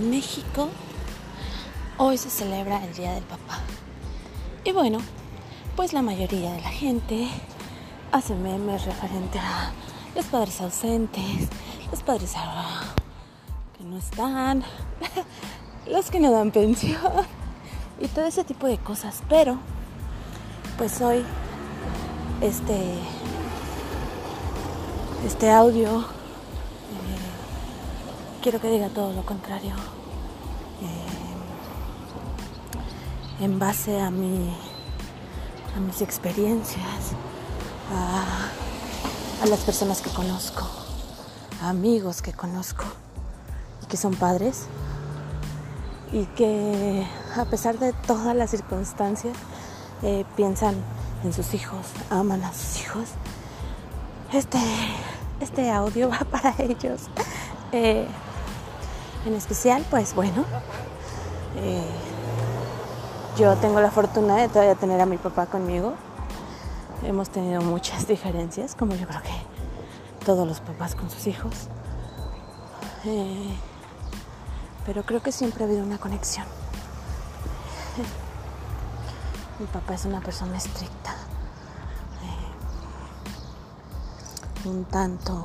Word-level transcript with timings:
México 0.00 0.68
hoy 1.98 2.16
se 2.16 2.30
celebra 2.30 2.82
el 2.84 2.94
Día 2.94 3.12
del 3.12 3.24
Papá. 3.24 3.58
Y 4.64 4.72
bueno, 4.72 4.98
pues 5.76 5.92
la 5.92 6.02
mayoría 6.02 6.52
de 6.52 6.60
la 6.60 6.70
gente 6.70 7.28
hace 8.12 8.34
memes 8.34 8.86
referente 8.86 9.38
a 9.38 9.72
los 10.14 10.24
padres 10.26 10.60
ausentes, 10.60 11.48
los 11.90 12.02
padres 12.02 12.34
que 13.76 13.84
no 13.84 13.98
están, 13.98 14.64
los 15.90 16.10
que 16.10 16.20
no 16.20 16.30
dan 16.30 16.50
pensión 16.50 17.26
y 18.00 18.08
todo 18.08 18.24
ese 18.24 18.44
tipo 18.44 18.66
de 18.66 18.78
cosas. 18.78 19.22
Pero, 19.28 19.58
pues 20.78 21.00
hoy, 21.00 21.22
este, 22.40 22.94
este 25.26 25.50
audio, 25.50 26.04
quiero 28.42 28.60
que 28.60 28.70
diga 28.70 28.88
todo 28.88 29.12
lo 29.12 29.24
contrario. 29.24 29.74
Eh, 30.82 31.06
en 33.44 33.58
base 33.58 34.00
a 34.00 34.10
mi 34.10 34.54
a 35.76 35.80
mis 35.80 36.02
experiencias, 36.02 37.12
a, 37.92 39.46
las 39.46 39.60
personas 39.60 40.00
que 40.00 40.10
conozco, 40.10 40.68
a 41.62 41.70
amigos 41.70 42.22
que 42.22 42.32
conozco 42.32 42.84
y 43.82 43.86
que 43.86 43.96
son 43.96 44.14
padres 44.14 44.66
y 46.12 46.26
que 46.26 47.06
a 47.36 47.44
pesar 47.46 47.78
de 47.78 47.92
todas 47.92 48.36
las 48.36 48.50
circunstancias 48.50 49.36
eh, 50.02 50.24
piensan 50.36 50.74
en 51.24 51.32
sus 51.32 51.54
hijos, 51.54 51.86
aman 52.10 52.44
a 52.44 52.52
sus 52.52 52.80
hijos. 52.80 53.08
Este, 54.32 54.58
este 55.40 55.70
audio 55.70 56.08
va 56.10 56.20
para 56.30 56.54
ellos. 56.58 57.02
Eh, 57.72 58.06
en 59.26 59.34
especial, 59.34 59.84
pues 59.90 60.14
bueno, 60.14 60.44
eh, 61.56 61.84
yo 63.36 63.54
tengo 63.56 63.80
la 63.80 63.90
fortuna 63.90 64.36
de 64.36 64.48
todavía 64.48 64.74
tener 64.74 65.00
a 65.00 65.06
mi 65.06 65.18
papá 65.18 65.46
conmigo. 65.46 65.94
Hemos 67.02 67.30
tenido 67.30 67.62
muchas 67.62 68.06
diferencias, 68.08 68.74
como 68.74 68.94
yo 68.94 69.06
creo 69.06 69.22
que 69.22 70.24
todos 70.24 70.46
los 70.46 70.60
papás 70.60 70.94
con 70.94 71.10
sus 71.10 71.26
hijos. 71.26 71.68
Eh, 73.04 73.54
pero 74.86 75.02
creo 75.04 75.22
que 75.22 75.32
siempre 75.32 75.64
ha 75.64 75.66
habido 75.66 75.82
una 75.82 75.98
conexión. 75.98 76.46
Mi 79.58 79.66
papá 79.66 79.94
es 79.94 80.06
una 80.06 80.20
persona 80.20 80.56
estricta, 80.56 81.14
eh, 84.64 84.68
un 84.68 84.84
tanto 84.84 85.44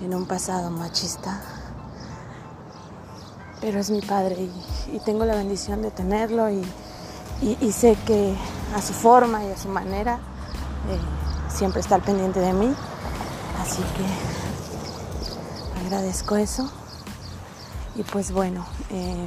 en 0.00 0.14
un 0.14 0.26
pasado 0.26 0.70
machista 0.70 1.40
pero 3.60 3.78
es 3.78 3.90
mi 3.90 4.00
padre 4.00 4.36
y, 4.92 4.98
tengo 5.00 5.24
la 5.24 5.34
bendición 5.34 5.82
de 5.82 5.90
tenerlo 5.90 6.50
y, 6.50 6.64
sé 7.72 7.96
que 8.06 8.34
a 8.74 8.80
su 8.80 8.92
forma 8.92 9.44
y 9.44 9.50
a 9.50 9.56
su 9.56 9.68
manera 9.68 10.14
eh, 10.14 10.98
siempre 11.54 11.80
está 11.80 11.96
al 11.96 12.02
pendiente 12.02 12.40
de 12.40 12.52
mí. 12.52 12.72
Así 13.60 13.82
que 13.82 14.04
agradezco 15.84 16.36
eso. 16.36 16.70
Y 17.96 18.02
pues 18.02 18.32
bueno, 18.32 18.64
eh, 18.90 19.26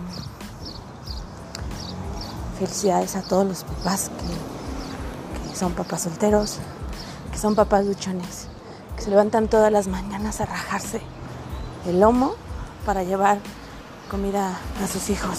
felicidades 2.59 3.16
a 3.16 3.22
todos 3.22 3.45
los 3.45 3.64
papás 3.64 4.09
que, 4.09 5.50
que 5.50 5.55
son 5.55 5.73
papás 5.73 6.02
solteros, 6.02 6.58
que 7.31 7.38
son 7.38 7.55
papás 7.55 7.86
luchones, 7.86 8.48
que 8.95 9.03
se 9.03 9.09
levantan 9.09 9.48
todas 9.48 9.72
las 9.72 9.88
mañanas 9.88 10.42
a 10.42 10.45
rajarse 10.45 11.02
el 11.86 12.00
lomo 12.00 12.36
para 12.86 13.03
llevar 13.03 13.39
comida 14.08 14.58
a 14.83 14.87
sus 14.87 15.09
hijos. 15.09 15.37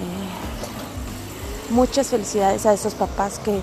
Eh, 0.00 1.70
muchas 1.70 2.08
felicidades 2.08 2.66
a 2.66 2.72
esos 2.72 2.94
papás 2.94 3.38
que 3.38 3.60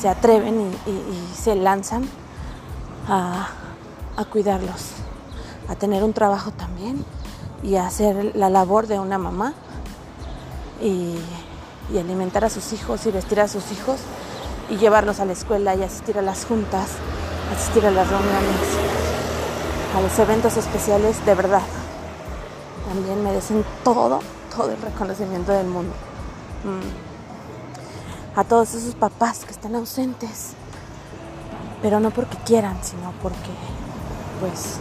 se 0.00 0.08
atreven 0.08 0.72
y, 0.86 1.36
se 1.36 1.54
lanzan 1.54 2.08
a, 3.08 3.48
cuidarlos, 4.30 4.90
a 5.68 5.74
tener 5.74 6.02
un 6.04 6.12
trabajo 6.12 6.50
también 6.52 7.04
y 7.62 7.76
a 7.76 7.86
hacer 7.86 8.32
la 8.34 8.48
labor 8.48 8.86
de 8.86 8.98
una 8.98 9.18
mamá 9.18 9.54
y, 10.80 11.16
y 11.92 11.98
alimentar 11.98 12.44
a 12.44 12.50
sus 12.50 12.72
hijos 12.72 13.04
y 13.06 13.10
vestir 13.10 13.40
a 13.40 13.48
sus 13.48 13.70
hijos 13.72 14.00
y 14.70 14.76
llevarlos 14.76 15.20
a 15.20 15.24
la 15.24 15.32
escuela 15.32 15.74
y 15.74 15.82
asistir 15.82 16.18
a 16.18 16.22
las 16.22 16.44
juntas, 16.44 16.90
asistir 17.54 17.84
a 17.86 17.90
las 17.90 18.08
reuniones, 18.08 18.68
a 19.96 20.00
los 20.00 20.18
eventos 20.18 20.56
especiales 20.56 21.24
de 21.26 21.34
verdad 21.34 21.62
también 22.88 23.22
merecen 23.22 23.64
todo, 23.84 24.20
todo 24.54 24.70
el 24.70 24.80
reconocimiento 24.80 25.52
del 25.52 25.66
mundo. 25.66 25.92
Mm. 26.64 28.38
A 28.38 28.44
todos 28.44 28.74
esos 28.74 28.94
papás 28.94 29.44
que 29.44 29.52
están 29.52 29.74
ausentes, 29.74 30.52
pero 31.82 32.00
no 32.00 32.10
porque 32.10 32.36
quieran, 32.38 32.78
sino 32.82 33.12
porque, 33.22 33.50
pues, 34.40 34.78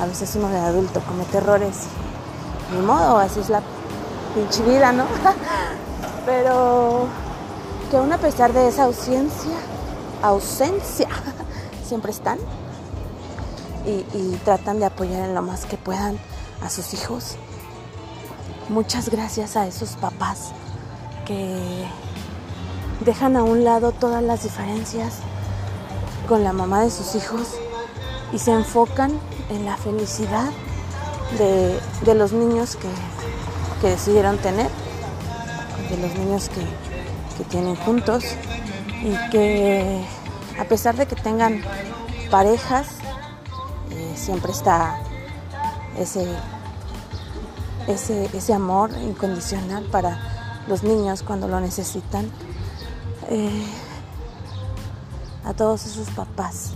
a 0.00 0.06
veces 0.06 0.34
uno 0.36 0.48
de 0.48 0.58
adulto 0.58 1.00
comete 1.00 1.38
errores 1.38 1.84
ni 2.74 2.84
modo, 2.84 3.18
así 3.18 3.40
es 3.40 3.48
la 3.48 3.62
pinche 4.34 4.62
vida, 4.64 4.92
¿no? 4.92 5.04
pero 6.26 7.06
que 7.90 7.96
aún 7.96 8.12
a 8.12 8.18
pesar 8.18 8.52
de 8.52 8.68
esa 8.68 8.84
ausencia, 8.84 9.56
ausencia, 10.22 11.08
siempre 11.86 12.10
están 12.10 12.38
y 13.86 14.36
tratan 14.44 14.80
de 14.80 14.86
apoyar 14.86 15.28
en 15.28 15.34
lo 15.36 15.42
más 15.42 15.64
que 15.64 15.76
puedan 15.76 16.18
a 16.62 16.70
sus 16.70 16.94
hijos. 16.94 17.36
Muchas 18.68 19.08
gracias 19.08 19.56
a 19.56 19.66
esos 19.66 19.90
papás 19.90 20.52
que 21.26 21.86
dejan 23.04 23.36
a 23.36 23.42
un 23.42 23.64
lado 23.64 23.92
todas 23.92 24.22
las 24.22 24.42
diferencias 24.42 25.18
con 26.28 26.42
la 26.42 26.52
mamá 26.52 26.82
de 26.82 26.90
sus 26.90 27.14
hijos 27.14 27.54
y 28.32 28.38
se 28.38 28.52
enfocan 28.52 29.12
en 29.50 29.64
la 29.64 29.76
felicidad 29.76 30.50
de, 31.38 32.14
los 32.14 32.32
niños 32.32 32.76
que, 32.76 32.88
decidieron 33.88 34.38
tener, 34.38 34.68
de 35.90 35.96
los 35.98 36.18
niños 36.18 36.48
que, 36.48 36.64
tienen 37.50 37.76
juntos 37.76 38.24
y 39.02 39.30
que 39.30 40.02
a 40.58 40.64
pesar 40.64 40.96
de 40.96 41.06
que 41.06 41.14
tengan 41.16 41.62
parejas, 42.30 42.88
eh, 43.90 44.14
siempre 44.16 44.52
está 44.52 44.98
ese, 45.98 46.26
ese, 47.86 48.30
ese 48.36 48.54
amor 48.54 48.90
incondicional 49.02 49.84
para 49.84 50.18
los 50.68 50.82
niños 50.82 51.22
cuando 51.22 51.48
lo 51.48 51.60
necesitan. 51.60 52.30
Eh, 53.28 53.66
a 55.44 55.54
todos 55.54 55.86
esos 55.86 56.10
papás 56.10 56.72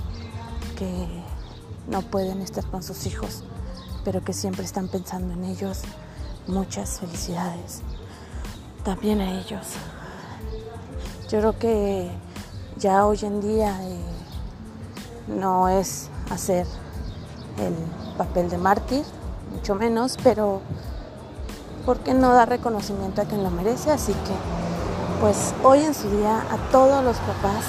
que 0.79 1.07
no 1.89 2.03
pueden 2.03 2.41
estar 2.41 2.65
con 2.67 2.85
sus 2.85 3.05
hijos, 3.07 3.43
pero 4.05 4.23
que 4.23 4.33
siempre 4.33 4.65
están 4.65 4.87
pensando 4.87 5.35
en 5.35 5.45
ellos, 5.45 5.83
muchas 6.47 7.01
felicidades. 7.01 7.83
También 8.85 9.21
a 9.21 9.41
ellos. 9.41 9.67
Yo 11.29 11.41
creo 11.41 11.59
que 11.59 12.11
ya 12.77 13.07
hoy 13.07 13.19
en 13.23 13.41
día 13.41 13.77
eh, 13.83 14.01
no 15.27 15.69
es 15.69 16.09
hacer 16.31 16.67
el 17.59 17.75
papel 18.17 18.49
de 18.51 18.59
mártir, 18.59 19.05
mucho 19.53 19.75
menos, 19.75 20.17
pero 20.23 20.61
¿por 21.85 21.99
qué 22.01 22.15
no 22.15 22.33
dar 22.33 22.49
reconocimiento 22.49 23.23
a 23.23 23.25
quien 23.25 23.43
lo 23.43 23.51
merece? 23.51 23.91
Así 23.91 24.13
que, 24.13 24.35
pues 25.21 25.55
hoy 25.63 25.81
en 25.81 25.95
su 25.95 26.09
día 26.11 26.39
a 26.51 26.71
todos 26.71 27.03
los 27.05 27.17
papás, 27.19 27.65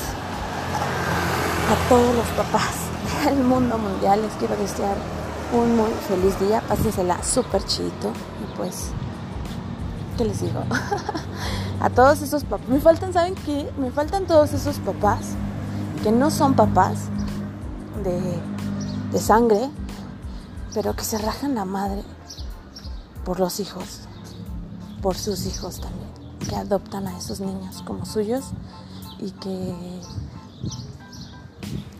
a 1.69 1.89
todos 1.89 2.15
los 2.15 2.27
papás 2.29 2.71
del 3.25 3.43
mundo 3.43 3.77
mundial 3.77 4.21
les 4.21 4.33
quiero 4.33 4.55
desear 4.57 4.95
un 5.53 5.75
muy 5.75 5.91
feliz 6.07 6.39
día, 6.39 6.61
pásensela 6.61 7.21
súper 7.23 7.65
chidito 7.65 8.09
y 8.41 8.57
pues, 8.57 8.89
¿qué 10.17 10.25
les 10.25 10.41
digo? 10.41 10.61
a 11.81 11.89
todos 11.89 12.21
esos 12.21 12.43
papás, 12.43 12.67
me 12.69 12.79
faltan, 12.79 13.11
¿saben 13.11 13.35
qué? 13.35 13.69
Me 13.77 13.91
faltan 13.91 14.25
todos 14.25 14.53
esos 14.53 14.77
papás 14.79 15.35
que 16.03 16.11
no 16.11 16.31
son 16.31 16.53
papás 16.53 17.09
de, 18.03 18.39
de 19.11 19.19
sangre, 19.19 19.69
pero 20.73 20.95
que 20.95 21.03
se 21.03 21.17
rajan 21.17 21.55
la 21.55 21.65
madre 21.65 22.03
por 23.25 23.39
los 23.39 23.59
hijos, 23.59 24.01
por 25.01 25.15
sus 25.17 25.45
hijos 25.45 25.81
también, 25.81 26.09
que 26.47 26.55
adoptan 26.55 27.07
a 27.07 27.17
esos 27.17 27.39
niños 27.39 27.83
como 27.85 28.05
suyos 28.05 28.45
y 29.19 29.31
que, 29.31 29.75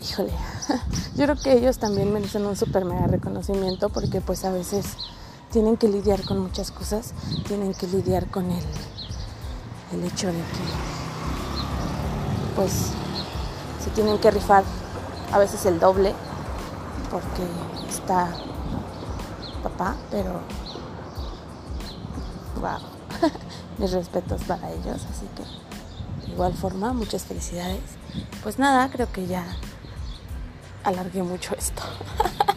híjole, 0.02 0.32
yo 1.16 1.26
creo 1.26 1.36
que 1.36 1.54
ellos 1.54 1.78
también 1.78 2.12
merecen 2.14 2.46
un 2.46 2.56
super 2.56 2.86
mega 2.86 3.08
reconocimiento 3.08 3.90
porque 3.90 4.22
pues 4.22 4.46
a 4.46 4.52
veces 4.52 4.86
tienen 5.52 5.76
que 5.76 5.90
lidiar 5.90 6.24
con 6.24 6.40
muchas 6.40 6.72
cosas, 6.72 7.14
tienen 7.48 7.74
que 7.74 7.88
lidiar 7.88 8.28
con 8.32 8.50
el, 8.50 8.64
el 9.94 10.04
hecho 10.06 10.28
de 10.28 10.34
que 10.34 10.92
pues 12.56 12.72
se 13.84 13.90
tienen 13.92 14.18
que 14.18 14.32
rifar 14.32 14.64
a 15.32 15.40
veces 15.40 15.66
el 15.66 15.80
doble 15.80 16.14
porque 17.10 17.44
está 17.90 18.30
papá, 19.64 19.96
pero 20.10 20.42
wow, 22.60 22.80
mis 23.78 23.92
respetos 23.92 24.44
para 24.44 24.72
ellos, 24.72 25.06
así 25.10 25.28
que 25.36 25.44
de 26.28 26.34
igual 26.34 26.54
forma, 26.54 26.94
muchas 26.94 27.26
felicidades. 27.26 27.82
Pues 28.44 28.58
nada, 28.58 28.90
creo 28.90 29.12
que 29.12 29.28
ya 29.28 29.46
alargué 30.84 31.24
mucho 31.24 31.56
esto. 31.56 31.84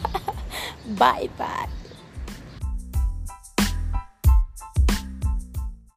bye 0.86 1.30
bye. 1.36 1.83